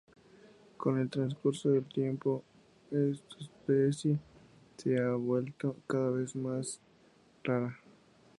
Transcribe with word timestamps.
Con 0.77 0.97
el 0.97 1.11
transcurso 1.11 1.69
del 1.69 1.85
tiempo, 1.85 2.43
esta 2.89 3.37
especie 3.39 4.17
se 4.75 4.97
ha 4.99 5.11
vuelto 5.11 5.75
cada 5.85 6.09
vez 6.09 6.35
más 6.35 6.79
rara. 7.43 7.77